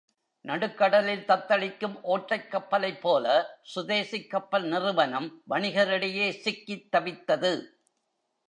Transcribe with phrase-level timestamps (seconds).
[0.45, 3.25] நடுக்கடலில் தத்தளிக்கும் ஓட்டைக் கப்பலைப் போல
[3.75, 7.53] சுதேசிக் கப்பல் நிறுவனம் வணிகரிடையே சிக்கித் தவித்தது.